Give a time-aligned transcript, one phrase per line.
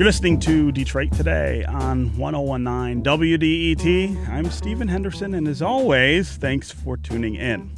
[0.00, 4.28] You're listening to Detroit Today on 1019 WDET.
[4.30, 7.70] I'm Stephen Henderson, and as always, thanks for tuning in.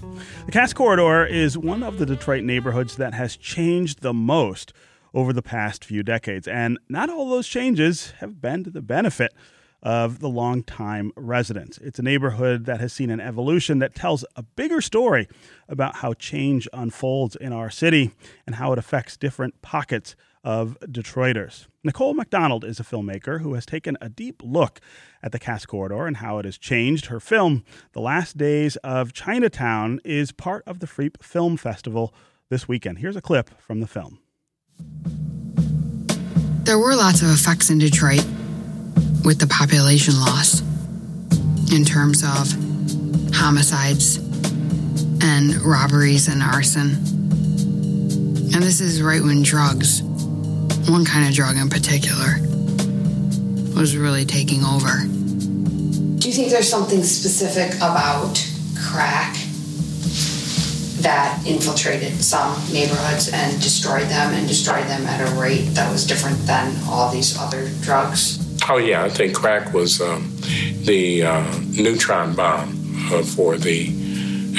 [0.46, 4.72] The Cass Corridor is one of the Detroit neighborhoods that has changed the most
[5.12, 9.34] over the past few decades, and not all those changes have been to the benefit
[9.82, 11.78] of the longtime residents.
[11.78, 15.26] It's a neighborhood that has seen an evolution that tells a bigger story
[15.68, 18.12] about how change unfolds in our city
[18.46, 20.14] and how it affects different pockets
[20.44, 21.66] of Detroiters.
[21.84, 24.80] Nicole McDonald is a filmmaker who has taken a deep look
[25.22, 27.06] at the Cass Corridor and how it has changed.
[27.06, 32.14] Her film, The Last Days of Chinatown, is part of the Freep Film Festival
[32.48, 32.98] this weekend.
[32.98, 34.18] Here's a clip from the film.
[36.64, 38.24] There were lots of effects in Detroit
[39.24, 40.60] with the population loss
[41.72, 42.52] in terms of
[43.34, 44.18] homicides
[45.24, 46.90] and robberies and arson.
[48.54, 50.02] And this is right when drugs,
[50.88, 52.38] one kind of drug in particular,
[53.74, 55.06] was really taking over.
[56.18, 58.38] Do you think there's something specific about
[58.78, 59.34] crack
[61.02, 66.06] that infiltrated some neighborhoods and destroyed them and destroyed them at a rate that was
[66.06, 68.38] different than all these other drugs?
[68.68, 70.32] Oh, yeah, I think crack was um,
[70.84, 74.01] the uh, neutron bomb uh, for the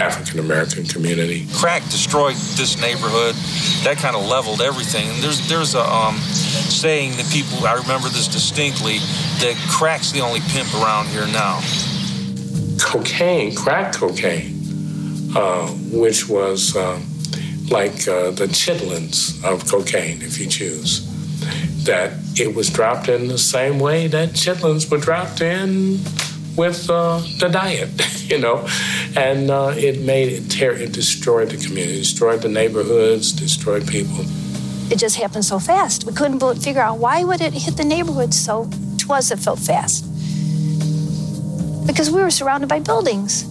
[0.01, 1.47] African American community.
[1.53, 3.35] Crack destroyed this neighborhood.
[3.83, 5.09] That kind of leveled everything.
[5.09, 8.97] And there's there's a um, saying that people I remember this distinctly
[9.39, 11.61] that crack's the only pimp around here now.
[12.79, 17.05] Cocaine, crack cocaine, uh, which was um,
[17.69, 21.09] like uh, the chitlins of cocaine, if you choose
[21.83, 25.99] that it was dropped in the same way that chitlins were dropped in
[26.55, 27.89] with uh, the diet,
[28.29, 28.67] you know,
[29.15, 34.25] and uh, it made it tear, it destroyed the community, destroyed the neighborhoods, destroyed people.
[34.91, 36.05] It just happened so fast.
[36.05, 40.05] We couldn't figure out why would it hit the neighborhood so twas it felt fast.
[41.87, 43.43] Because we were surrounded by buildings,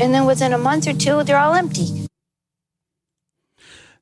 [0.00, 2.08] and then within a month or two, they're all empty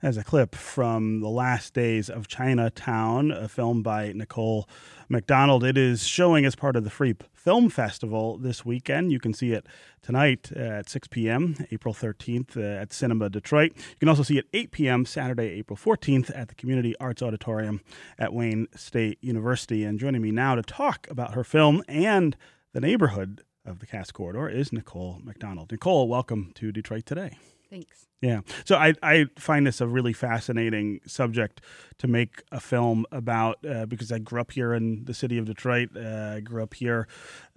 [0.07, 4.69] as a clip from The Last Days of Chinatown, a film by Nicole
[5.09, 5.65] McDonald.
[5.65, 9.13] It is showing as part of the Freep Film Festival this weekend.
[9.13, 9.67] You can see it
[10.03, 13.73] tonight at 6 p.m., April 13th uh, at Cinema Detroit.
[13.77, 15.07] You can also see it 8 p.m.
[15.07, 17.81] Saturday, April 14th at the Community Arts Auditorium
[18.19, 19.85] at Wayne State University.
[19.85, 22.37] And joining me now to talk about her film and
[22.73, 25.71] the neighborhood of the Cass Corridor is Nicole McDonald.
[25.71, 27.39] Nicole, welcome to Detroit Today.
[27.71, 28.07] Thanks.
[28.23, 28.41] Yeah.
[28.65, 31.61] So I, I find this a really fascinating subject
[31.99, 35.45] to make a film about uh, because I grew up here in the city of
[35.45, 35.91] Detroit.
[35.95, 37.09] Uh, I grew up here,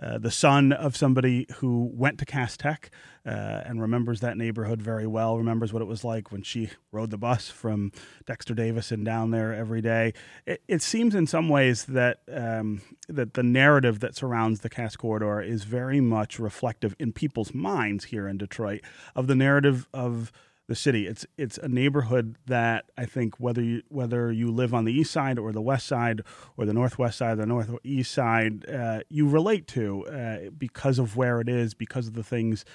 [0.02, 2.92] uh, the son of somebody who went to Cass Tech
[3.25, 3.30] uh,
[3.66, 7.18] and remembers that neighborhood very well, remembers what it was like when she rode the
[7.18, 7.94] bus from
[8.26, 10.14] Dexter Davison down there every day.
[10.46, 14.97] It, it seems in some ways that, um, that the narrative that surrounds the Cass
[14.97, 18.81] Corridor is very much reflective in people's minds here in Detroit
[19.16, 20.34] of the narrative of
[20.69, 21.07] the city.
[21.07, 25.12] It's it's a neighborhood that I think whether you whether you live on the east
[25.12, 26.22] side or the west side
[26.57, 31.18] or the northwest side or the northeast side, uh, you relate to uh, because of
[31.18, 32.66] where it is, because of the things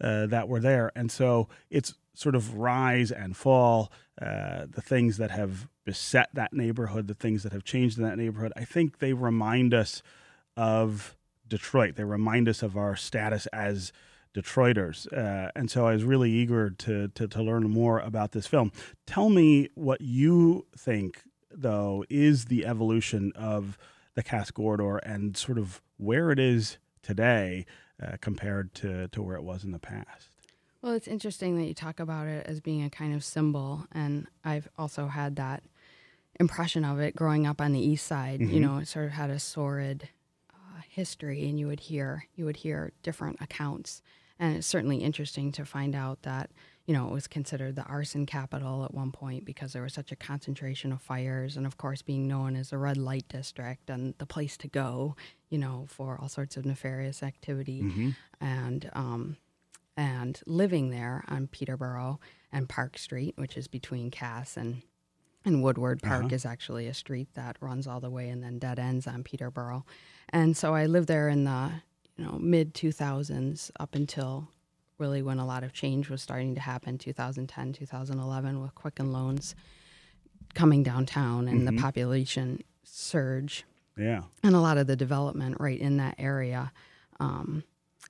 [0.00, 3.92] uh, that were there, and so it's sort of rise and fall.
[4.20, 8.16] Uh, the things that have beset that neighborhood, the things that have changed in that
[8.16, 10.02] neighborhood, I think they remind us
[10.56, 11.16] of
[11.48, 11.96] Detroit.
[11.96, 13.92] They remind us of our status as
[14.34, 15.12] Detroiters.
[15.12, 18.72] Uh, and so I was really eager to, to, to learn more about this film.
[19.06, 23.78] Tell me what you think, though, is the evolution of
[24.14, 27.66] the Cass Corridor and sort of where it is today
[28.02, 30.28] uh, compared to, to where it was in the past.
[30.82, 34.26] Well, it's interesting that you talk about it as being a kind of symbol, and
[34.44, 35.62] I've also had that
[36.40, 38.40] impression of it growing up on the east side.
[38.40, 38.54] Mm-hmm.
[38.54, 40.08] You know, it sort of had a sordid
[40.50, 44.02] uh, history, and you would hear you would hear different accounts
[44.42, 46.50] and it's certainly interesting to find out that,
[46.84, 50.10] you know, it was considered the arson capital at one point because there was such
[50.10, 51.56] a concentration of fires.
[51.56, 55.14] And of course, being known as a red light district and the place to go,
[55.48, 57.82] you know, for all sorts of nefarious activity.
[57.82, 58.10] Mm-hmm.
[58.40, 59.36] And, um,
[59.96, 62.18] and living there on Peterborough
[62.50, 64.82] and Park Street, which is between Cass and
[65.44, 66.34] and Woodward Park uh-huh.
[66.34, 69.84] is actually a street that runs all the way and then dead ends on Peterborough.
[70.28, 71.72] And so I lived there in the
[72.16, 74.48] you know mid 2000s up until
[74.98, 79.54] really when a lot of change was starting to happen 2010 2011 with quicken loans
[80.54, 81.76] coming downtown and mm-hmm.
[81.76, 83.64] the population surge.
[83.96, 84.22] Yeah.
[84.42, 86.72] And a lot of the development right in that area.
[87.20, 87.64] Um,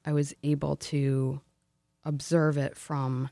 [0.04, 1.40] i was able to
[2.04, 3.28] observe it from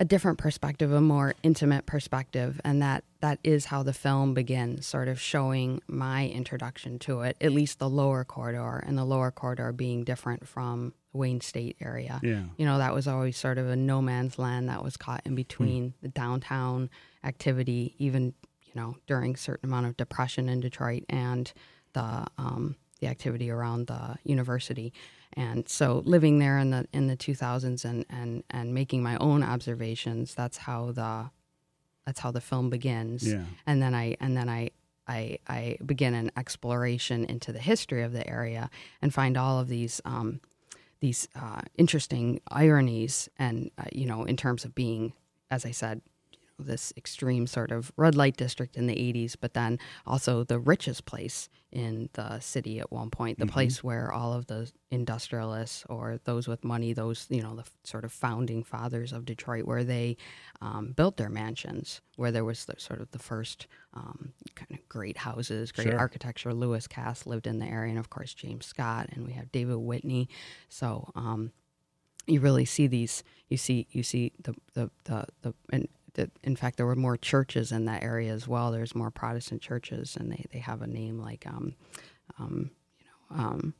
[0.00, 4.86] a different perspective, a more intimate perspective, and that that is how the film begins,
[4.86, 7.36] sort of showing my introduction to it.
[7.38, 11.76] At least the lower corridor, and the lower corridor being different from the Wayne State
[11.82, 12.18] area.
[12.22, 12.44] Yeah.
[12.56, 15.34] You know, that was always sort of a no man's land that was caught in
[15.34, 16.88] between the downtown
[17.22, 18.32] activity, even
[18.62, 21.52] you know during certain amount of depression in Detroit, and
[21.92, 24.94] the um, the activity around the university.
[25.34, 29.42] And so living there in the in the 2000s and and and making my own
[29.42, 31.30] observations, that's how the
[32.04, 33.26] that's how the film begins.
[33.26, 33.44] Yeah.
[33.66, 34.70] And then I and then I
[35.06, 38.70] I, I begin an exploration into the history of the area
[39.02, 40.40] and find all of these um,
[41.00, 45.12] these uh, interesting ironies and uh, you know in terms of being,
[45.50, 46.00] as I said,
[46.66, 51.04] this extreme sort of red light district in the 80s, but then also the richest
[51.04, 56.18] place in the city at one point, the place where all of the industrialists or
[56.24, 59.84] those with money, those, you know, the f- sort of founding fathers of Detroit, where
[59.84, 60.16] they
[60.60, 64.88] um, built their mansions, where there was the, sort of the first um, kind of
[64.88, 65.98] great houses, great Sure.
[65.98, 66.52] architecture.
[66.52, 69.76] Lewis Cass lived in the area, and of course, James Scott, and we have David
[69.76, 70.28] Whitney.
[70.68, 71.52] So, um,
[72.26, 76.56] you really see these you see you see the the the, the and the, in
[76.56, 78.70] fact there were more churches in that area as well.
[78.70, 81.74] There's more protestant churches and they, they have a name like um,
[82.38, 83.74] um, you know um,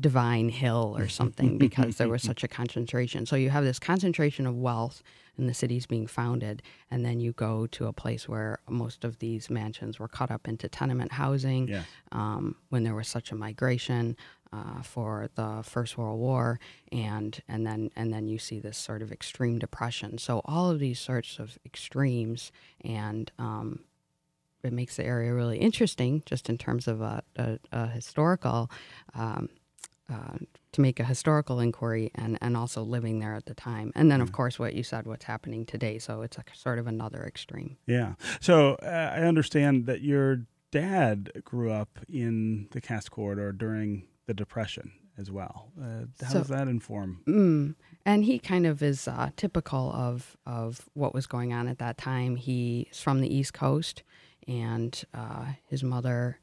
[0.00, 4.46] divine hill or something because there was such a concentration so you have this concentration
[4.46, 5.02] of wealth
[5.38, 9.18] and the cities being founded and then you go to a place where most of
[9.20, 11.82] these mansions were cut up into tenement housing Yeah.
[12.12, 14.16] um, when there was such a migration
[14.52, 16.58] uh, for the First World War,
[16.92, 20.18] and and then and then you see this sort of extreme depression.
[20.18, 22.52] So all of these sorts of extremes,
[22.82, 23.80] and um,
[24.62, 28.70] it makes the area really interesting, just in terms of a, a, a historical.
[29.14, 29.48] Um,
[30.12, 30.38] uh,
[30.72, 33.92] to make a historical inquiry and, and also living there at the time.
[33.94, 35.98] And then, of course, what you said, what's happening today.
[35.98, 37.76] So it's a, sort of another extreme.
[37.86, 38.14] Yeah.
[38.40, 44.34] So uh, I understand that your dad grew up in the Cass Corridor during the
[44.34, 45.72] Depression as well.
[45.80, 47.22] Uh, how So- does that inform?
[47.26, 47.74] Mm.
[48.04, 51.98] And he kind of is uh, typical of of what was going on at that
[51.98, 52.36] time.
[52.36, 54.04] He's from the East Coast,
[54.46, 56.38] and uh, his mother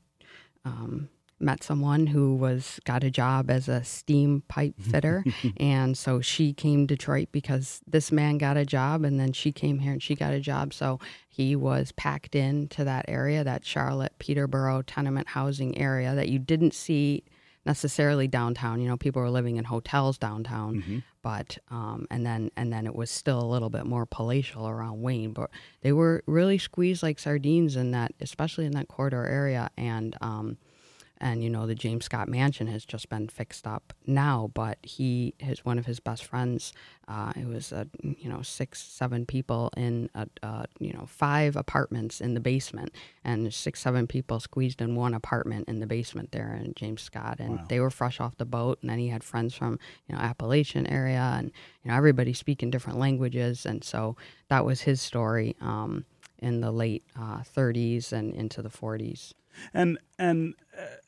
[0.66, 1.08] um,
[1.44, 5.24] met someone who was got a job as a steam pipe fitter,
[5.58, 9.52] and so she came to Detroit because this man got a job, and then she
[9.52, 10.74] came here and she got a job.
[10.74, 16.40] So he was packed into that area, that Charlotte Peterborough tenement housing area that you
[16.40, 17.24] didn't see
[17.66, 18.82] necessarily downtown.
[18.82, 20.84] You know, people were living in hotels downtown,
[21.22, 25.02] but um, and then and then it was still a little bit more palatial around
[25.02, 25.32] Wayne.
[25.32, 25.50] But
[25.82, 29.70] they were really squeezed like sardines in that, especially in that corridor area.
[29.78, 30.58] And um,
[31.24, 35.34] and you know the James Scott Mansion has just been fixed up now, but he
[35.40, 36.74] his one of his best friends.
[37.08, 41.56] Uh, it was uh, you know six seven people in a, uh, you know five
[41.56, 42.94] apartments in the basement,
[43.24, 47.38] and six seven people squeezed in one apartment in the basement there in James Scott,
[47.40, 50.22] and they were fresh off the boat, and then he had friends from you know
[50.22, 51.54] Appalachian area, and
[51.84, 54.18] you know everybody speaking different languages, and so
[54.50, 55.56] that was his story.
[55.62, 56.06] Um,
[56.40, 59.32] in the late uh, 30s and into the 40s.
[59.74, 60.56] And and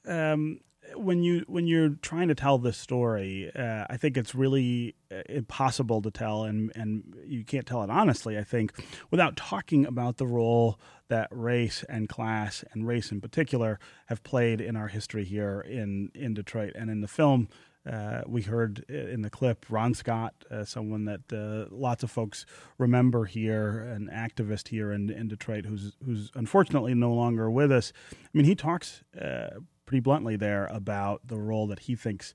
[0.08, 0.60] uh, um,
[0.96, 5.22] when you when you're trying to tell this story, uh, I think it's really uh,
[5.30, 8.38] impossible to tell, and and you can't tell it honestly.
[8.38, 8.74] I think
[9.12, 14.62] without talking about the role that race and class and race in particular have played
[14.62, 17.50] in our history here in in Detroit and in the film.
[17.90, 22.46] Uh, we heard in the clip Ron Scott, uh, someone that uh, lots of folks
[22.78, 27.94] remember here, an activist here in, in Detroit, who's who's unfortunately no longer with us.
[28.12, 32.34] I mean, he talks uh, pretty bluntly there about the role that he thinks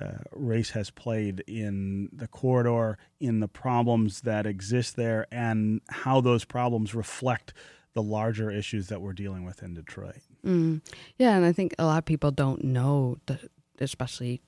[0.00, 6.20] uh, race has played in the corridor, in the problems that exist there, and how
[6.20, 7.52] those problems reflect
[7.94, 10.20] the larger issues that we're dealing with in Detroit.
[10.44, 10.82] Mm.
[11.16, 13.38] Yeah, and I think a lot of people don't know, the,
[13.80, 14.40] especially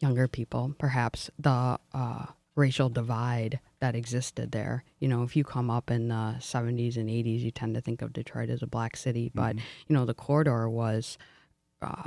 [0.00, 4.84] younger people, perhaps, the uh, racial divide that existed there.
[4.98, 8.02] You know, if you come up in the 70s and 80s, you tend to think
[8.02, 11.18] of Detroit as a black city, but, you know, the corridor was.
[11.80, 12.06] Uh,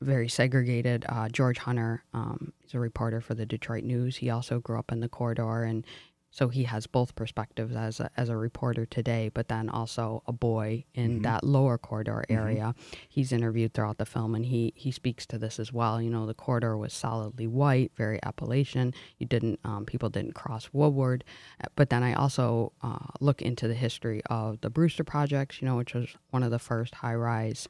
[0.00, 1.04] very segregated.
[1.08, 4.16] Uh, George Hunter um, is a reporter for the Detroit News.
[4.16, 5.84] He also grew up in the corridor, and
[6.30, 10.32] so he has both perspectives as a, as a reporter today, but then also a
[10.32, 12.74] boy in that lower corridor area.
[13.08, 16.00] He's interviewed throughout the film, and he he speaks to this as well.
[16.00, 18.94] You know, the corridor was solidly white, very Appalachian.
[19.18, 21.24] You didn't um, people didn't cross Woodward,
[21.62, 25.60] Uh, but then I also uh, look into the history of the Brewster projects.
[25.60, 27.68] You know, which was one of the first high rise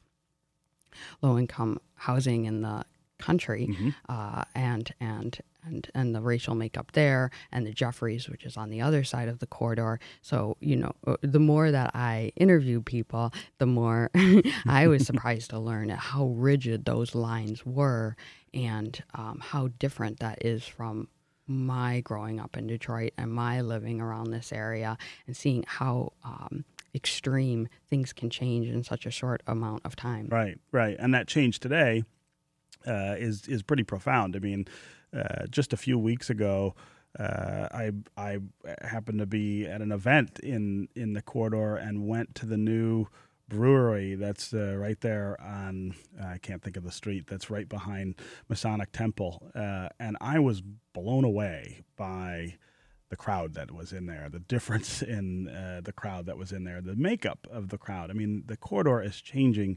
[1.23, 2.85] low income housing in the
[3.19, 3.69] country
[4.09, 8.71] uh, and and and and the racial makeup there, and the Jeffries, which is on
[8.71, 10.01] the other side of the corridor.
[10.23, 14.11] So you know, uh, the more that I interview people, the more
[14.67, 18.17] I was surprised to learn how rigid those lines were,
[18.53, 21.09] and um, how different that is from
[21.47, 26.65] my growing up in Detroit and my living around this area and seeing how um,
[26.95, 30.29] extreme things can change in such a short amount of time.
[30.31, 32.05] Right, right, and that change today
[32.87, 34.37] uh, is is pretty profound.
[34.37, 34.67] I mean,
[35.17, 36.75] uh, just a few weeks ago.
[37.19, 38.39] Uh, I I
[38.83, 43.09] happened to be at an event in in the corridor and went to the new
[43.49, 48.15] brewery that's uh, right there on I can't think of the street that's right behind
[48.49, 50.63] Masonic Temple, uh, and I was
[50.95, 52.55] blown away by
[53.11, 56.65] the crowd that was in there, the difference in uh, the crowd that was in
[56.65, 58.11] there, the makeup of the crowd.
[58.11, 59.77] I mean, the corridor is changing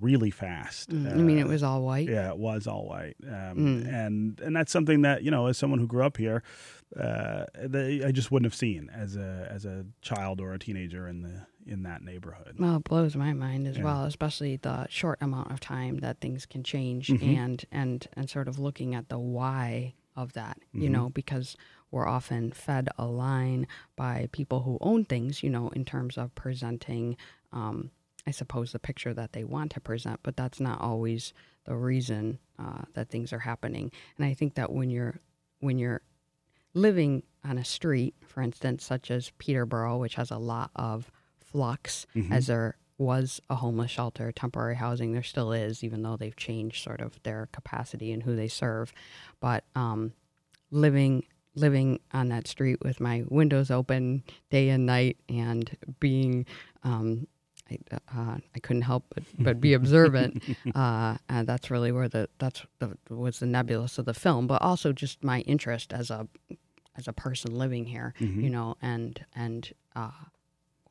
[0.00, 0.90] really fast.
[0.90, 2.08] Mm, I mean, it was all white.
[2.08, 3.92] Yeah, it was all white, um, mm.
[3.92, 6.42] and and that's something that you know, as someone who grew up here,
[6.98, 11.08] uh, they, I just wouldn't have seen as a as a child or a teenager
[11.08, 12.56] in the in that neighborhood.
[12.58, 13.84] Well, it blows my mind as yeah.
[13.84, 17.36] well, especially the short amount of time that things can change, mm-hmm.
[17.36, 20.82] and and and sort of looking at the why of that, mm-hmm.
[20.82, 21.56] you know, because
[21.90, 26.34] we're often fed a line by people who own things, you know, in terms of
[26.34, 27.16] presenting.
[27.52, 27.90] Um,
[28.26, 32.38] I suppose, the picture that they want to present, but that's not always the reason
[32.58, 33.90] uh, that things are happening.
[34.16, 35.20] And I think that when you're
[35.60, 36.02] when you're
[36.74, 42.06] living on a street, for instance, such as Peterborough, which has a lot of flux,
[42.14, 42.32] mm-hmm.
[42.32, 46.82] as there was a homeless shelter, temporary housing, there still is, even though they've changed
[46.82, 48.92] sort of their capacity and who they serve.
[49.40, 50.12] But um,
[50.70, 51.24] living
[51.56, 56.44] living on that street with my windows open day and night and being
[56.82, 57.28] um,
[57.90, 60.42] I, uh, I couldn't help but, but be observant.
[60.74, 64.62] uh, and that's really where the that's the, was the nebulous of the film, but
[64.62, 66.28] also just my interest as a
[66.96, 68.40] as a person living here, mm-hmm.
[68.40, 70.10] you know, and and uh,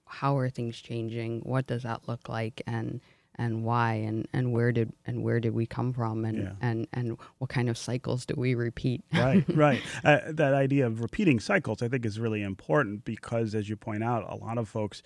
[0.05, 1.41] how are things changing?
[1.41, 2.61] What does that look like?
[2.67, 3.01] And
[3.35, 6.51] and why and, and where did and where did we come from and, yeah.
[6.61, 11.01] and and what kind of cycles do we repeat right right uh, that idea of
[11.01, 14.69] repeating cycles i think is really important because as you point out a lot of
[14.69, 15.01] folks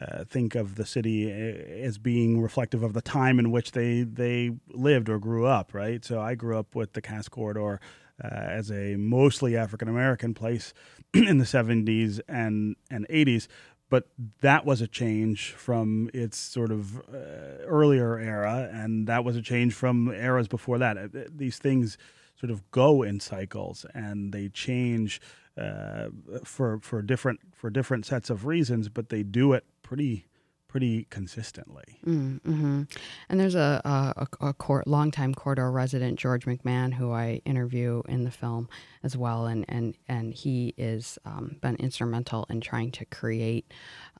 [0.00, 4.02] uh, think of the city uh, as being reflective of the time in which they
[4.02, 6.04] they lived or grew up, right?
[6.04, 7.80] So I grew up with the Cass Corridor
[8.22, 10.72] uh, as a mostly African American place
[11.14, 13.48] in the 70s and and 80s,
[13.90, 14.08] but
[14.40, 19.42] that was a change from its sort of uh, earlier era, and that was a
[19.42, 20.96] change from eras before that.
[20.96, 21.98] Uh, these things
[22.38, 25.20] sort of go in cycles and they change
[25.56, 26.08] uh,
[26.44, 30.26] for for different for different sets of reasons, but they do it pretty
[30.68, 31.98] pretty consistently.
[32.04, 32.82] Mm, mm-hmm.
[33.30, 38.24] And there's a, a, a court, longtime corridor resident, George McMahon, who I interview in
[38.24, 38.68] the film
[39.02, 43.72] as well, and and and he is um, been instrumental in trying to create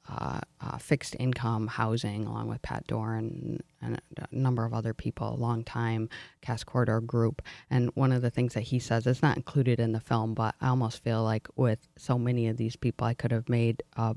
[0.08, 5.34] uh, uh, fixed income housing, along with Pat Doran and a number of other people,
[5.34, 6.08] a long time
[6.40, 7.42] Cass Corridor group.
[7.70, 10.54] And one of the things that he says, it's not included in the film, but
[10.60, 14.14] I almost feel like with so many of these people, I could have made a,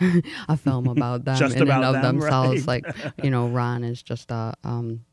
[0.48, 2.66] a film about them in about and of them, themselves.
[2.66, 2.84] Right.
[2.84, 5.04] Like, you know, Ron is just a um,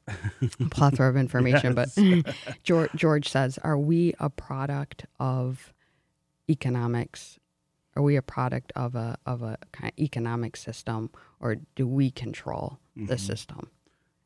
[0.70, 1.76] plethora of information.
[1.80, 1.96] Yes.
[1.96, 5.74] But George, George says, Are we a product of
[6.50, 7.39] economics
[8.00, 11.10] are we a product of a of a kind of economic system,
[11.42, 13.08] or do we control mm-hmm.
[13.08, 13.70] the system?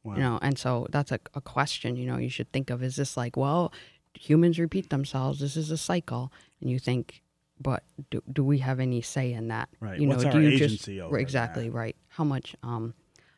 [0.04, 0.14] Wow.
[0.14, 1.96] You know, and so that's a, a question.
[1.96, 3.74] You know, you should think of: Is this like, well,
[4.14, 5.40] humans repeat themselves?
[5.40, 7.24] This is a cycle, and you think,
[7.60, 9.70] but do, do we have any say in that?
[9.80, 10.00] Right.
[10.00, 11.76] You know, What's do you agency just exactly that?
[11.76, 11.96] right?
[12.10, 12.94] How much um,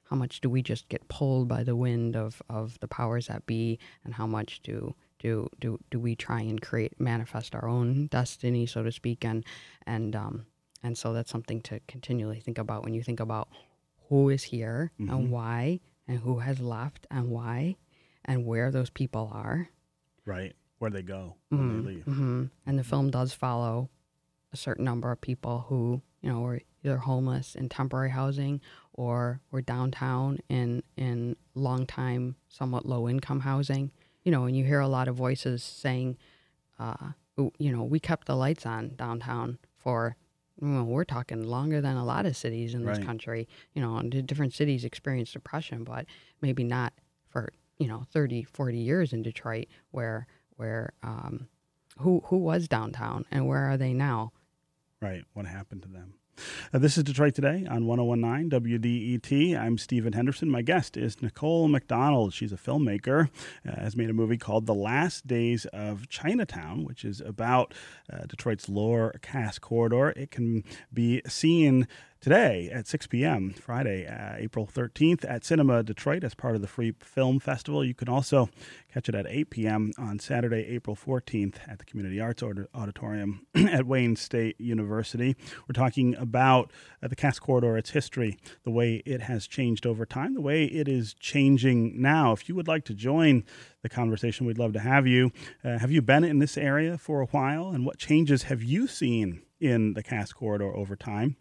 [0.10, 3.46] how much do we just get pulled by the wind of of the powers that
[3.46, 8.08] be, and how much do do do do we try and create manifest our own
[8.08, 9.44] destiny, so to speak, and
[9.86, 10.46] and um,
[10.84, 13.50] and so that's something to continually think about when you think about
[14.10, 15.12] who is here mm-hmm.
[15.12, 17.76] and why, and who has left and why,
[18.24, 19.70] and where those people are.
[20.26, 21.86] Right, where they go when mm-hmm.
[21.86, 22.06] they leave.
[22.06, 22.46] Mm-hmm.
[22.66, 23.90] And the film does follow
[24.54, 28.62] a certain number of people who you know were either homeless in temporary housing
[28.94, 33.92] or were downtown in in long time, somewhat low income housing
[34.26, 36.18] you know, and you hear a lot of voices saying,
[36.80, 40.18] uh, you know, we kept the lights on downtown for,
[40.60, 43.06] well, we're talking longer than a lot of cities in this right.
[43.06, 43.48] country.
[43.74, 46.08] You know, and different cities experience depression, but
[46.42, 46.94] maybe not
[47.30, 50.28] for, you know, 30, 40 years in Detroit where,
[50.58, 51.48] where, um,
[52.00, 54.34] who, who was downtown and where are they now?
[55.02, 55.24] Right.
[55.34, 56.16] What happened to them?
[56.74, 59.58] Uh, this is Detroit Today on 1019 WDET.
[59.60, 60.50] I'm Stephen Henderson.
[60.50, 62.34] My guest is Nicole McDonald.
[62.34, 63.30] She's a filmmaker,
[63.68, 67.74] uh, has made a movie called The Last Days of Chinatown, which is about
[68.12, 70.10] uh, Detroit's lower Cass corridor.
[70.10, 70.64] It can
[70.94, 71.88] be seen
[72.26, 76.68] today at 6 p.m., Friday, uh, April 13th, at Cinema Detroit as part of the
[76.68, 77.86] Freep Film Festival.
[77.86, 78.50] You can also
[78.92, 79.92] catch it at 8 p.m.
[80.00, 85.36] on Saturday, April 14th, at the Community Arts Auditorium at Wayne State University.
[85.68, 86.72] We're talking about
[87.04, 90.66] uh, the Cass Corridor, its history, the way it has changed over time, the way
[90.66, 92.32] it is changing now.
[92.32, 93.44] If you would like to join
[93.84, 95.32] the conversation, we'd love to have you.
[95.64, 98.88] Uh, have you been in this area for a while, and what changes have you
[98.88, 101.36] seen in the Cass Corridor over time?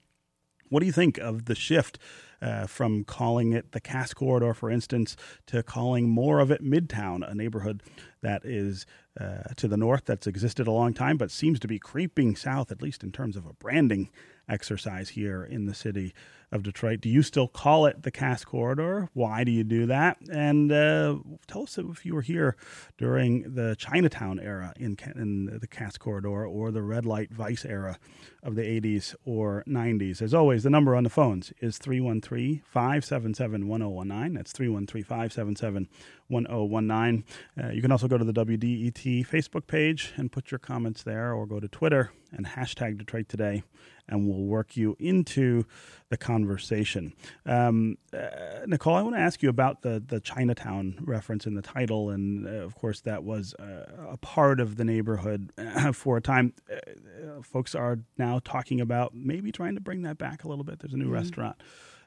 [0.69, 1.99] What do you think of the shift
[2.43, 5.17] uh, from calling it the Cass Corridor, for instance,
[5.47, 7.83] to calling more of it Midtown, a neighborhood
[8.23, 8.87] that is
[9.19, 12.71] uh, to the north that's existed a long time, but seems to be creeping south,
[12.71, 14.11] at least in terms of a branding
[14.49, 16.15] exercise here in the city
[16.55, 17.01] of Detroit.
[17.01, 19.11] Do you still call it the Cass Corridor?
[19.13, 20.19] Why do you do that?
[20.31, 21.17] And uh,
[21.49, 22.57] tell us if you were here
[22.97, 27.99] during the Chinatown era in, in the Cass Corridor or the red light vice era
[28.45, 30.23] of the 80s or 90s.
[30.23, 34.35] As always, the number on the phones is 313 577 1019.
[34.35, 35.89] That's 313 577
[36.29, 37.25] 1019.
[37.61, 41.33] Uh, you can also go to the WDET Facebook page and put your comments there,
[41.33, 43.63] or go to Twitter and hashtag Detroit Today,
[44.09, 45.65] and we'll work you into
[46.11, 47.13] the conversation.
[47.47, 51.63] Um, uh, Nicole, I want to ask you about the the Chinatown reference in the
[51.63, 55.53] title, and uh, of course that was uh, a part of the neighborhood
[55.93, 56.53] for a time.
[56.71, 60.81] Uh, folks are now talking about maybe trying to bring that back a little bit.
[60.81, 61.15] There's a new mm-hmm.
[61.15, 61.57] restaurant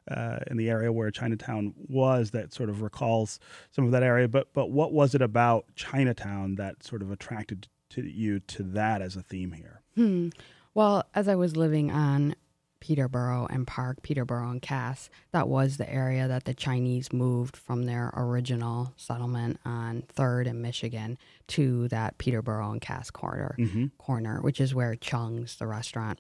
[0.10, 3.40] uh, in the area where Chinatown was that sort of recalls
[3.72, 4.28] some of that area.
[4.28, 9.02] But but what was it about Chinatown that sort of attracted to you to that
[9.02, 9.82] as a theme here?
[9.96, 10.30] Hmm.
[10.78, 12.36] Well, as I was living on
[12.82, 17.86] Peterborough and Park, Peterborough and Cass, that was the area that the Chinese moved from
[17.86, 21.18] their original settlement on Third and Michigan
[21.48, 23.88] to that Peterborough and Cass corner, mm-hmm.
[23.98, 26.20] corner, which is where Chung's, the restaurant,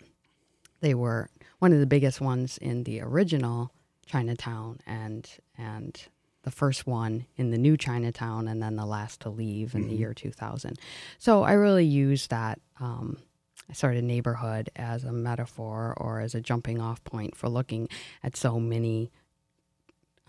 [0.81, 1.29] they were
[1.59, 3.71] one of the biggest ones in the original
[4.07, 6.01] Chinatown and and
[6.41, 9.89] the first one in the new Chinatown and then the last to leave in mm-hmm.
[9.91, 10.79] the year 2000.
[11.19, 13.17] So I really used that um,
[13.73, 17.89] sort of neighborhood as a metaphor or as a jumping off point for looking
[18.23, 19.11] at so many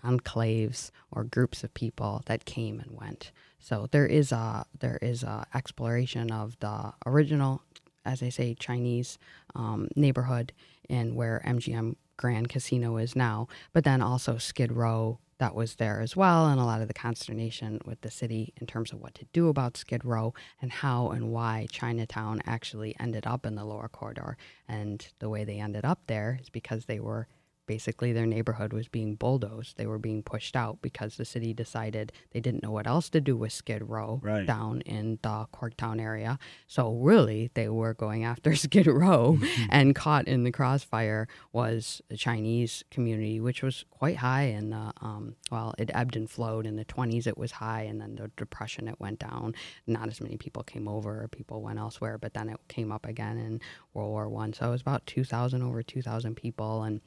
[0.03, 3.31] enclaves or groups of people that came and went.
[3.59, 7.61] So there is a there is a exploration of the original,
[8.05, 9.17] as I say, Chinese
[9.55, 10.53] um, neighborhood
[10.89, 16.01] and where MGM Grand Casino is now, but then also Skid Row that was there
[16.01, 19.15] as well, and a lot of the consternation with the city in terms of what
[19.15, 23.65] to do about Skid Row and how and why Chinatown actually ended up in the
[23.65, 24.37] lower corridor.
[24.67, 27.27] And the way they ended up there is because they were
[27.69, 29.77] basically their neighborhood was being bulldozed.
[29.77, 33.21] They were being pushed out because the city decided they didn't know what else to
[33.21, 34.43] do with Skid Row right.
[34.43, 36.39] down in the Corktown area.
[36.65, 39.37] So really, they were going after Skid Row,
[39.69, 44.45] and caught in the crossfire was the Chinese community, which was quite high.
[44.45, 46.65] And um, well, it ebbed and flowed.
[46.65, 49.53] In the 20s, it was high, and then the depression it went down.
[49.85, 53.37] Not as many people came over, people went elsewhere, but then it came up again
[53.37, 53.61] in
[53.93, 54.53] World War One.
[54.53, 57.01] So it was about 2,000 over 2,000 people, and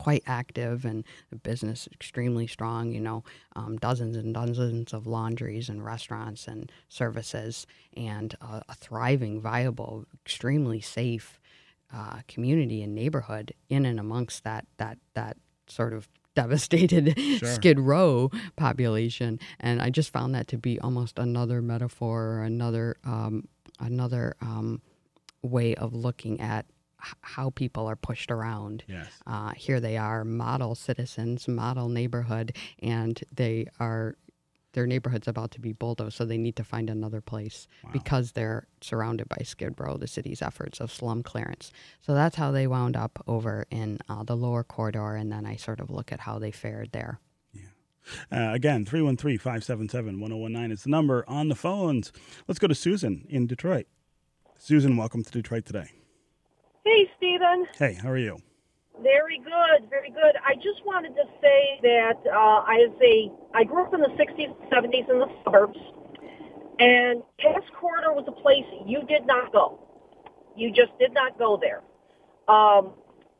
[0.00, 2.92] quite active and the business extremely strong.
[2.92, 8.74] You know, um, dozens and dozens of laundries and restaurants and services, and a, a
[8.74, 11.38] thriving, viable, extremely safe
[11.94, 15.36] uh, community and neighborhood in and amongst that that that
[15.66, 17.48] sort of devastated sure.
[17.48, 19.38] Skid Row population.
[19.58, 24.80] And I just found that to be almost another metaphor or another um, another um,
[25.42, 26.64] way of looking at
[27.22, 28.84] how people are pushed around.
[28.86, 29.08] Yes.
[29.26, 34.16] Uh, here they are, model citizens, model neighborhood, and they are
[34.72, 37.90] their neighborhood's about to be bulldozed, so they need to find another place wow.
[37.92, 41.72] because they're surrounded by Skid Row, the city's efforts of slum clearance.
[42.00, 45.56] So that's how they wound up over in uh, the lower corridor, and then I
[45.56, 47.18] sort of look at how they fared there.
[48.32, 52.12] Uh, again, 313 577 1019 is the number on the phones.
[52.48, 53.86] Let's go to Susan in Detroit.
[54.58, 55.90] Susan, welcome to Detroit today.
[56.84, 57.66] Hey, Stephen.
[57.76, 58.38] Hey, how are you?
[59.02, 60.34] Very good, very good.
[60.44, 64.08] I just wanted to say that uh, I as a I grew up in the
[64.08, 65.78] 60s, 70s in the suburbs,
[66.78, 69.78] and Cass Corridor was a place you did not go.
[70.56, 71.82] You just did not go there.
[72.48, 72.92] Um,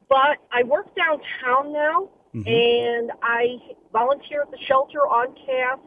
[0.08, 2.46] but I work downtown now, mm-hmm.
[2.46, 3.56] and I
[3.92, 5.78] volunteer at the shelter on Cass.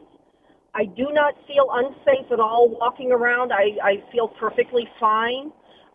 [0.74, 3.52] I do not feel unsafe at all walking around.
[3.52, 5.52] I, I feel perfectly fine.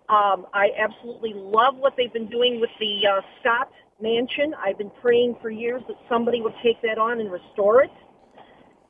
[0.10, 3.69] Um, I absolutely love what they've been doing with the uh, Scott
[4.02, 4.56] Mansion.
[4.56, 7.91] I've been praying for years that somebody would take that on and restore it.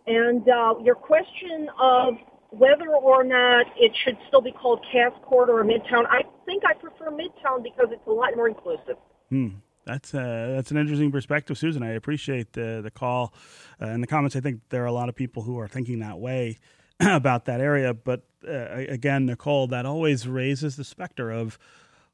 [0.08, 2.16] And uh, your question of
[2.52, 6.74] whether or not it should still be called Cass Court or Midtown, I think I
[6.74, 8.96] prefer Midtown because it's a lot more inclusive.
[9.30, 9.48] Hmm.
[9.86, 11.82] That's uh, that's an interesting perspective, Susan.
[11.82, 13.34] I appreciate the the call
[13.82, 14.36] uh, and the comments.
[14.36, 16.60] I think there are a lot of people who are thinking that way
[17.16, 17.94] about that area.
[17.94, 21.58] But uh, again, Nicole, that always raises the specter of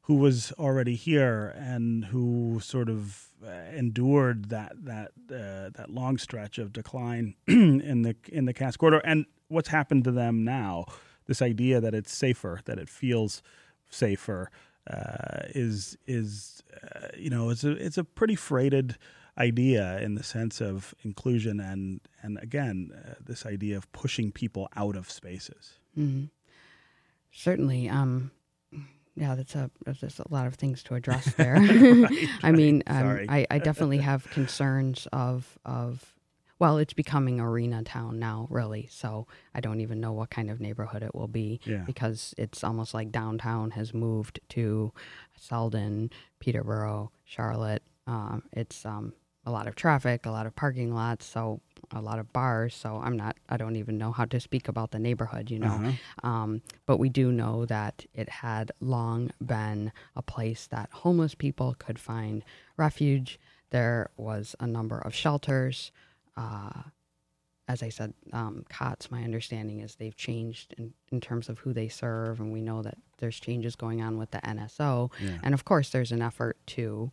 [0.02, 6.17] who was already here and who sort of uh, endured that that uh, that long
[6.17, 10.86] stretch of decline in the in the Cass corridor and what's happened to them now.
[11.28, 13.41] This idea that it's safer, that it feels
[13.89, 14.52] safer,
[14.88, 18.98] uh, is is uh, you know it's a it's a pretty freighted
[19.38, 24.69] idea in the sense of inclusion and and again uh, this idea of pushing people
[24.76, 25.74] out of spaces.
[25.98, 26.26] Mm-hmm.
[27.32, 28.32] Certainly, um,
[29.15, 31.56] yeah, that's a there's a lot of things to address there.
[31.56, 36.15] right, I mean, um, I, I definitely have concerns of of
[36.58, 38.88] well, it's becoming arena town now, really.
[38.89, 41.84] So I don't even know what kind of neighborhood it will be yeah.
[41.86, 44.93] because it's almost like downtown has moved to
[45.38, 47.84] Selden, Peterborough, Charlotte.
[48.08, 49.12] Um, it's um,
[49.45, 52.73] a lot of traffic, a lot of parking lots, so a lot of bars.
[52.73, 55.67] So I'm not, I don't even know how to speak about the neighborhood, you know.
[55.67, 56.27] Uh-huh.
[56.27, 61.75] Um, but we do know that it had long been a place that homeless people
[61.77, 62.43] could find
[62.77, 63.39] refuge.
[63.69, 65.91] There was a number of shelters.
[66.36, 66.84] Uh,
[67.67, 71.73] as I said, um, COTS, my understanding is they've changed in, in terms of who
[71.73, 75.12] they serve, and we know that there's changes going on with the NSO.
[75.19, 75.38] Yeah.
[75.41, 77.12] And of course, there's an effort to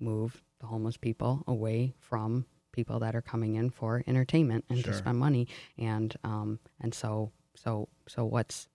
[0.00, 4.92] move the homeless people away from people that are coming in for entertainment and Sure.
[4.92, 5.46] to spend money.
[5.78, 8.68] And um, and so so so what's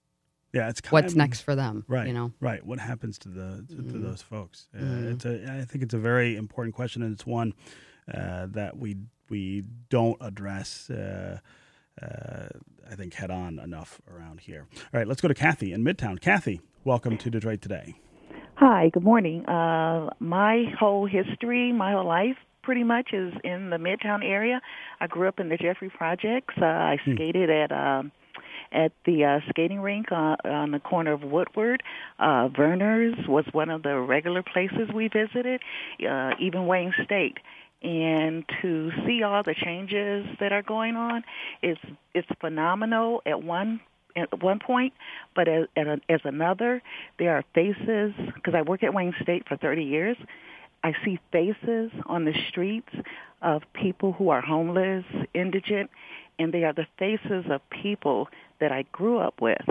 [0.53, 1.83] Yeah, it's kind what's next for them?
[1.87, 2.07] Right.
[2.07, 2.31] You know.
[2.39, 2.65] Right.
[2.65, 4.01] What happens to the to, to Mhm.
[4.03, 4.67] those folks?
[4.75, 5.11] Uh, Mhm.
[5.13, 5.59] It's a.
[5.61, 7.53] I think it's a very important question, and it's one
[8.13, 8.97] uh, that we
[9.29, 10.89] we don't address.
[10.89, 11.39] Uh,
[12.01, 12.47] uh,
[12.91, 14.65] I think head on enough around here.
[14.93, 16.19] All right, let's go to Kathy in Midtown.
[16.21, 17.95] Kathy, welcome to Detroit today.
[18.59, 19.45] Hi, good morning.
[19.45, 24.59] Uh, my whole history, my whole life, pretty much is in the Midtown area.
[24.99, 26.53] I grew up in the Jeffries Projects.
[26.61, 27.13] Uh, I Hmm.
[27.13, 28.11] skated at um,
[28.73, 31.81] at the uh, skating rink uh, on the corner of Woodward.
[32.19, 35.61] Uh, Vernors was one of the regular places we visited.
[36.05, 37.37] Uh, even Wayne State.
[37.81, 41.23] And to see all the changes that are going on,
[41.61, 41.79] it's
[42.13, 43.21] it's phenomenal.
[43.25, 43.79] At one
[44.19, 44.93] at one point,
[45.35, 46.81] but as, as another,
[47.17, 50.17] there are faces because I work at Wayne State for 30 years.
[50.83, 52.89] I see faces on the streets
[53.41, 55.89] of people who are homeless, indigent,
[56.37, 58.29] and they are the faces of people
[58.59, 59.65] that I grew up with.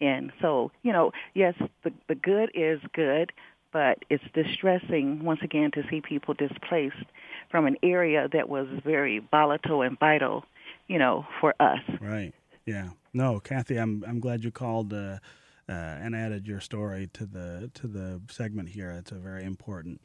[0.00, 3.32] And so, you know, yes, the the good is good,
[3.72, 7.04] but it's distressing once again to see people displaced
[7.50, 10.44] from an area that was very volatile and vital,
[10.88, 11.80] you know, for us.
[12.00, 12.32] Right.
[12.66, 12.90] Yeah.
[13.12, 15.18] No, Kathy, I'm I'm glad you called uh,
[15.68, 18.90] uh, and added your story to the to the segment here.
[18.90, 20.00] It's a very important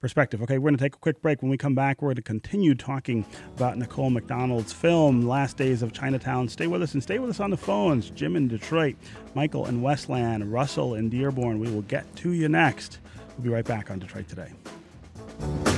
[0.00, 0.42] perspective.
[0.42, 1.42] Okay, we're going to take a quick break.
[1.42, 3.24] When we come back, we're going to continue talking
[3.56, 6.48] about Nicole McDonald's film, Last Days of Chinatown.
[6.48, 8.10] Stay with us and stay with us on the phones.
[8.10, 8.96] Jim in Detroit,
[9.34, 11.60] Michael in Westland, Russell in Dearborn.
[11.60, 12.98] We will get to you next.
[13.36, 15.71] We'll be right back on Detroit Today.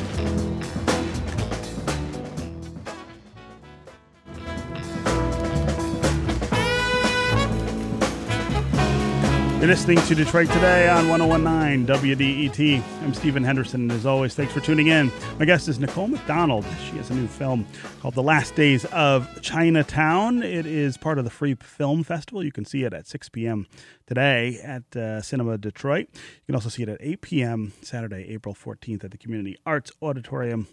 [9.65, 12.83] You're listening to Detroit Today on 1019 WDET.
[13.03, 15.11] I'm Stephen Henderson, and as always, thanks for tuning in.
[15.39, 16.67] My guest is Nicole McDonald.
[16.91, 17.67] She has a new film
[18.01, 20.43] called The Last Days of Chinatown.
[20.43, 22.45] It is part of the Freep Film Festival.
[22.45, 23.67] You can see it at 6 p.m.
[24.07, 26.09] today at uh, Cinema Detroit.
[26.13, 27.73] You can also see it at 8 p.m.
[27.81, 30.69] Saturday, April 14th at the Community Arts Auditorium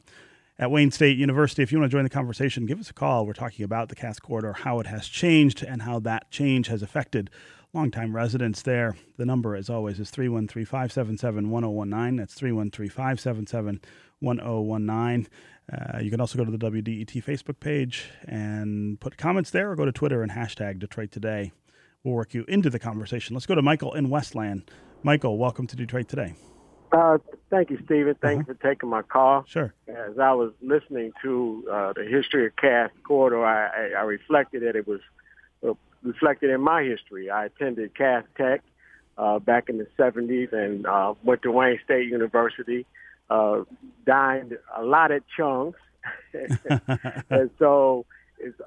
[0.59, 1.63] at Wayne State University.
[1.63, 3.25] If you want to join the conversation, give us a call.
[3.25, 6.83] We're talking about the Cass Corridor, how it has changed, and how that change has
[6.83, 7.29] affected
[7.73, 8.95] longtime residents there.
[9.17, 12.17] The number, as always, is 313 577 1019.
[12.17, 13.81] That's 313 577
[14.19, 15.27] 1019.
[15.71, 19.75] Uh, You can also go to the WDET Facebook page and put comments there or
[19.75, 21.51] go to Twitter and hashtag Detroit Today.
[22.03, 23.35] We'll work you into the conversation.
[23.35, 24.69] Let's go to Michael in Westland.
[25.03, 26.35] Michael, welcome to Detroit Today.
[26.91, 28.15] Uh, thank you, Stephen.
[28.21, 29.45] Thanks for taking my call.
[29.47, 29.73] Sure.
[29.87, 34.63] As I was listening to uh, the history of Cass Corridor, I, I, I reflected
[34.63, 34.99] that it was
[36.03, 37.29] reflected in my history.
[37.29, 38.61] I attended Cass Tech
[39.17, 42.85] uh, back in the 70s and uh, went to Wayne State University,
[43.29, 43.63] uh,
[44.05, 45.75] dined a lot at Chung's.
[47.29, 48.05] and so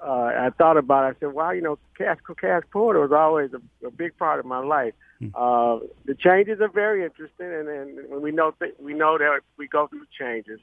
[0.03, 1.05] uh, I thought about.
[1.11, 1.17] it.
[1.17, 4.47] I said, "Wow, you know, Cass Cass Corridor was always a, a big part of
[4.47, 4.95] my life.
[5.19, 5.29] Hmm.
[5.35, 9.41] Uh, the changes are very interesting, and, and when we know th- we know that
[9.57, 10.61] we go through changes.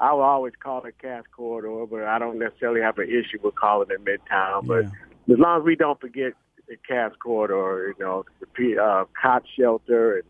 [0.00, 3.54] I will always call it Cass Corridor, but I don't necessarily have an issue with
[3.54, 4.66] calling it Midtown.
[4.66, 4.86] But
[5.30, 6.32] as long as we don't forget
[6.68, 8.24] the Cass Corridor, you know,
[8.56, 10.24] the uh, COTS shelter and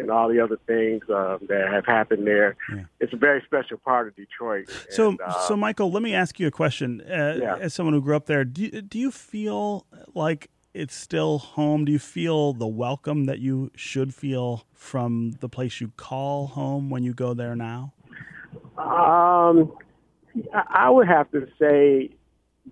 [0.00, 2.54] and all the other things uh, that have happened there.
[3.00, 4.70] It's a very special part of Detroit.
[4.90, 7.00] So, And, uh, so Michael, let me ask you a question.
[7.00, 7.56] Uh, Yeah.
[7.56, 11.84] As someone who grew up there, do you, do you feel like it's still home?
[11.84, 16.90] Do you feel the welcome that you should feel from the place you call home
[16.90, 17.92] when you go there now?
[18.76, 19.72] Um,
[20.54, 22.10] I I would have to say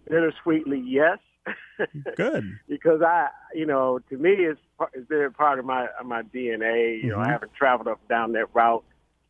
[0.08, 1.18] bittersweetly yes.
[2.16, 2.58] Good.
[2.68, 4.60] because I, you know, to me, it's
[4.94, 7.02] it's been a part of my of my DNA.
[7.02, 7.32] You know, I Mhm.
[7.32, 8.84] haven't traveled up and down that route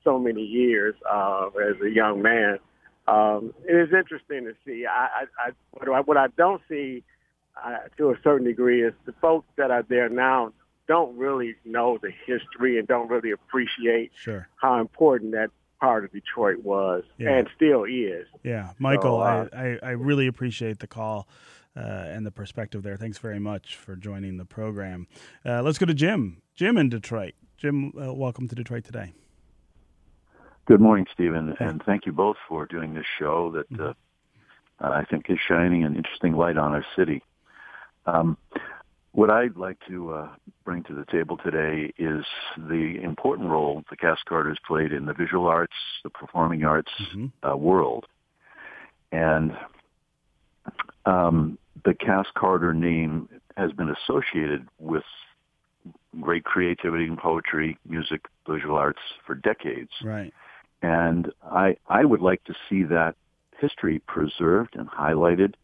[0.04, 2.58] so many years uh, as a young man.
[3.08, 4.86] Um, it is interesting to see.
[4.86, 7.04] I, I, I what I, what I don't see
[7.64, 10.52] uh, to a certain degree is the folks that are there now
[10.88, 14.48] don't really know the history and don't really appreciate Sure.
[14.56, 15.50] how important that
[15.80, 17.30] part of Detroit was Yeah.
[17.38, 18.26] and still is.
[18.44, 21.26] Yeah, Michael, So, uh, I, I, I really appreciate the call
[21.76, 22.96] uh, and the perspective there.
[22.96, 25.06] Thanks very much for joining the program.
[25.44, 26.42] Uh, let's go to Jim.
[26.54, 27.34] Jim in Detroit.
[27.56, 29.12] Jim, uh, welcome to Detroit today.
[30.66, 33.84] Good morning, Stephen, and thank you both for doing this show that Mm-hmm.
[33.84, 33.92] uh,
[34.88, 37.22] I think is shining an interesting light on our city.
[38.04, 38.36] Um,
[39.12, 40.28] what I'd like to uh,
[40.64, 42.24] bring to the table today is
[42.58, 45.72] the important role the Cass Corridor's played in the visual arts,
[46.04, 46.90] the performing arts
[47.48, 48.04] uh, world.
[49.12, 49.56] And
[51.06, 55.04] um, the Cass Corridor name has been associated with
[56.20, 59.90] great creativity in poetry, music, visual arts for decades.
[60.02, 60.32] Right.
[60.82, 63.16] And I, I would like to see that
[63.58, 65.54] history preserved and highlighted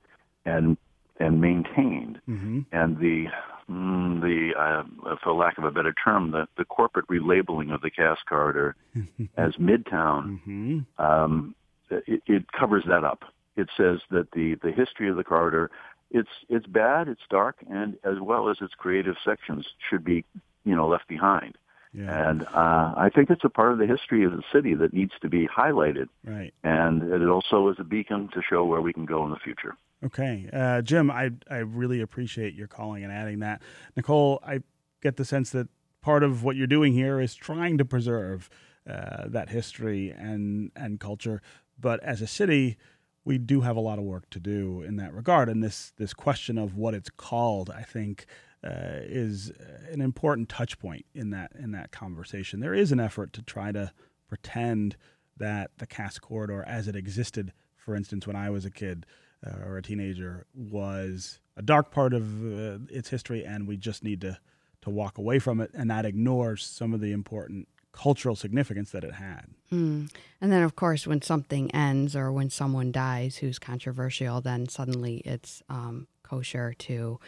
[0.44, 0.77] and
[1.20, 2.20] and maintained.
[2.29, 2.61] Mm-hmm.
[2.72, 3.27] And the
[3.70, 7.90] mm, the uh, for lack of a better term, the, the corporate relabeling of the
[7.90, 8.77] Cass Corridor
[9.37, 10.79] as Midtown, Mm-hmm.
[10.98, 11.55] um,
[11.90, 13.22] it, it covers that up.
[13.57, 15.70] It says that the the history of the Corridor,
[16.12, 20.25] it's it's bad, it's dark, and as well as its creative sections should be
[20.64, 21.57] you know left behind.
[21.94, 22.31] Yeah.
[22.31, 25.12] And uh, I think it's a part of the history of the city that needs
[25.20, 26.09] to be highlighted.
[26.25, 26.55] Right.
[26.64, 29.77] And it also is a beacon to show where we can go in the future.
[30.05, 33.62] Okay, uh, Jim, I I really appreciate your calling and adding that.
[33.96, 34.61] Nicole, I
[35.03, 35.68] get the sense that
[36.01, 38.51] part of what you're doing here is trying to preserve
[38.88, 41.40] uh, that history and and culture,
[41.79, 42.77] but as a city,
[43.24, 45.48] we do have a lot of work to do in that regard.
[45.48, 48.26] And this this question of what it's called, I think.
[48.64, 49.50] Uh, is
[49.90, 52.61] an important touch point in that in that conversation.
[52.61, 53.90] There is an effort to try to
[54.28, 54.96] pretend
[55.37, 59.04] that the Cass Corridor, as it existed, for instance, when I was a kid,
[59.44, 64.04] uh, or a teenager was a dark part of uh, its history, and we just
[64.04, 64.38] need to
[64.82, 69.05] to walk away from it and not ignore some of the important cultural significance that
[69.05, 69.46] it had.
[69.70, 70.11] Mm.
[70.40, 75.22] And then, of course, when something ends or when someone dies who's controversial, then suddenly
[75.24, 77.20] it's um, kosher to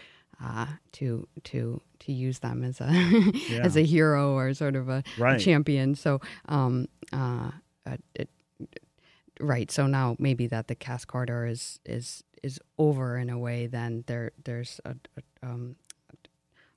[0.42, 2.88] uh, to to to use them as a
[3.62, 5.94] as a hero or sort of a, a champion.
[5.94, 7.50] So, um, uh,
[7.87, 8.29] uh, it,
[9.38, 9.70] right.
[9.70, 13.66] So now maybe that the Cass Corridor is is is over in a way.
[13.66, 15.77] Then there there's a, a um,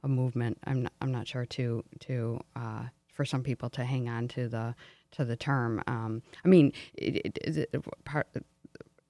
[0.04, 0.58] a movement.
[0.66, 2.84] I'm not, I'm not sure to to uh,
[3.18, 4.76] for some people to hang on to the
[5.12, 5.82] to the term.
[5.88, 8.28] Um, I mean, it, it, it part.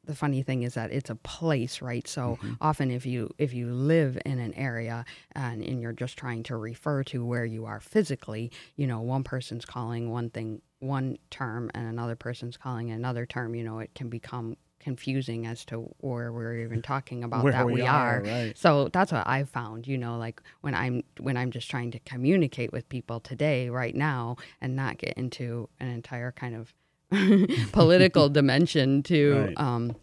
[0.06, 2.08] The funny thing is that it's a place, right?
[2.08, 6.44] So often, if you if you live in an area and, and you're just trying
[6.44, 11.18] to refer to where you are physically, you know, one person's calling one thing one
[11.30, 13.54] term and another person's calling another term.
[13.54, 14.56] You know, it can become
[14.88, 18.22] confusing as to where we're even talking about Where that we we are, are.
[18.24, 18.58] right.
[18.58, 22.00] So that's what I've found, you know, like when I'm when I'm just trying to
[22.00, 26.74] communicate with people today, right now, and not get into an entire kind of
[27.74, 29.60] political dimension to Right.
[29.60, 29.96] um,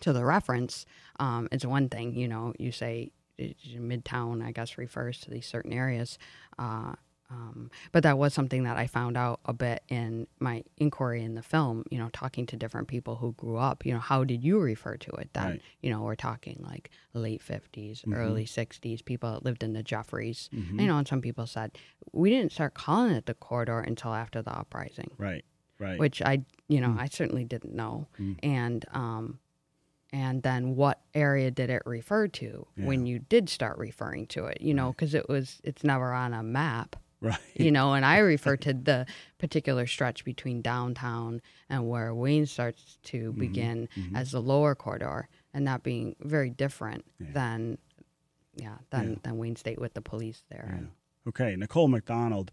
[0.00, 0.84] to the reference.
[1.18, 3.10] Um, it's one thing, you know, you say
[3.40, 3.44] uh,
[3.78, 6.18] Midtown, I guess, refers to these certain areas.
[6.58, 6.92] Uh,
[7.30, 11.34] um, but that was something that I found out a bit in my inquiry in
[11.34, 14.42] the film, you know, talking to different people who grew up, you know, how did
[14.42, 15.44] you refer to it then?
[15.46, 15.62] Right.
[15.82, 18.16] You know, we're talking like late 50s, Mhm.
[18.16, 20.48] early 60s, people that lived in the Jeffries.
[20.54, 20.80] Mhm.
[20.80, 21.76] You know, and some people said,
[22.12, 25.10] we didn't start calling it the corridor until after the uprising.
[25.18, 25.44] Right.
[25.78, 25.98] Right.
[25.98, 26.98] Which I, you know, Mm.
[27.00, 28.08] I certainly didn't know.
[28.18, 28.36] Mm.
[28.42, 29.38] And, um,
[30.12, 34.62] and then what area did it refer to when you did start referring to it?
[34.62, 37.38] You know, because it was, it's never on a map Right.
[37.54, 39.06] you know, and I refer to the
[39.38, 43.40] particular stretch between downtown and where Wayne starts to mm-hmm.
[43.40, 44.16] begin mm-hmm.
[44.16, 45.28] as the lower corridor.
[45.52, 47.78] and that being very different than
[48.54, 50.74] yeah than than Wayne State with the police there.
[50.76, 50.90] And
[51.26, 52.50] Okay, Nicole McDonald,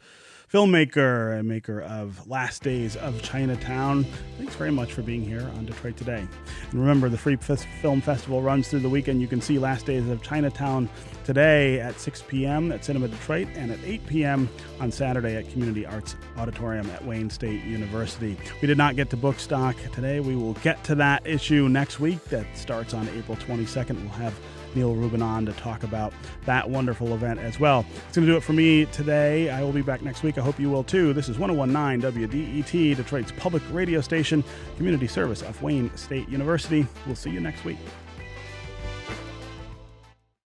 [0.51, 4.05] filmmaker and maker of Last Days of Chinatown.
[4.37, 6.27] Thanks very much for being here on Detroit Today.
[6.71, 7.41] And remember, the Freep
[7.81, 9.21] Film Festival runs through the weekend.
[9.21, 10.89] You can see Last Days of Chinatown
[11.23, 12.71] today at 6 p.m.
[12.71, 14.49] at Cinema Detroit and at 8 p.m.
[14.81, 18.37] on Saturday at Community Arts Auditorium at Wayne State University.
[18.61, 20.19] We did not get to Bookstock today.
[20.19, 22.23] We will get to that issue next week.
[22.25, 24.01] That starts on April 22nd.
[24.01, 24.37] We'll have
[24.75, 26.13] Neil Rubin on to talk about
[26.45, 27.85] that wonderful event as well.
[28.07, 29.49] It's going to do it for me today.
[29.49, 30.37] I will be back next week.
[30.37, 31.13] I hope you will too.
[31.13, 34.43] This is 1019 WDET, Detroit's public radio station,
[34.77, 36.87] community service of Wayne State University.
[37.05, 37.77] We'll see you next week.